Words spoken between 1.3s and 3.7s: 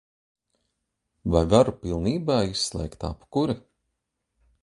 Vai varu pilnībā izslēgt apkuri?